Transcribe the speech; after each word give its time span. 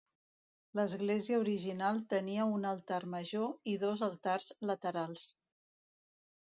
L'església 0.77 1.37
original 1.41 2.01
tenia 2.15 2.47
un 2.55 2.67
altar 2.71 2.99
major 3.17 3.71
i 3.75 3.79
dos 3.87 4.05
altars 4.11 4.51
laterals. 4.73 5.31